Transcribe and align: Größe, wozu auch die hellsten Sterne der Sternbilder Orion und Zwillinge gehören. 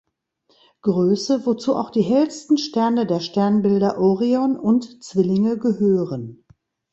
Größe, 0.81 1.45
wozu 1.45 1.75
auch 1.75 1.91
die 1.91 2.01
hellsten 2.01 2.57
Sterne 2.57 3.05
der 3.05 3.19
Sternbilder 3.19 3.99
Orion 3.99 4.57
und 4.57 5.03
Zwillinge 5.03 5.59
gehören. 5.59 6.43